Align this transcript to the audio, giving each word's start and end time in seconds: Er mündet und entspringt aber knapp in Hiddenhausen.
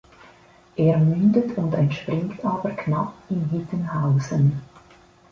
Er 0.77 0.97
mündet 0.97 1.55
und 1.59 1.75
entspringt 1.75 2.43
aber 2.43 2.71
knapp 2.71 3.13
in 3.29 3.47
Hiddenhausen. 3.49 4.59